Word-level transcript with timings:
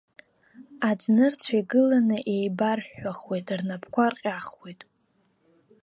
Аӡнырцә 0.89 1.51
игыланы 1.59 2.17
иеибарҳәҳәахуеит, 2.23 3.47
рнапқәа 3.59 4.05
рҟьахуеит. 4.11 4.81